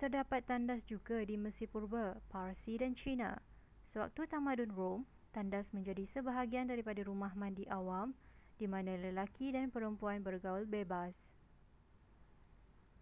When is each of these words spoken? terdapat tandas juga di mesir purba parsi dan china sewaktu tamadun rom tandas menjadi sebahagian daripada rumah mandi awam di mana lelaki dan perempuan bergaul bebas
terdapat 0.00 0.40
tandas 0.50 0.80
juga 0.92 1.18
di 1.24 1.32
mesir 1.44 1.64
purba 1.74 2.06
parsi 2.32 2.74
dan 2.82 2.92
china 3.00 3.32
sewaktu 3.90 4.22
tamadun 4.32 4.68
rom 4.78 5.00
tandas 5.34 5.66
menjadi 5.76 6.04
sebahagian 6.14 6.66
daripada 6.72 7.00
rumah 7.08 7.32
mandi 7.42 7.64
awam 7.78 8.08
di 8.60 8.66
mana 8.72 8.92
lelaki 9.04 9.46
dan 9.56 9.66
perempuan 9.74 10.18
bergaul 10.26 10.64
bebas 10.74 11.14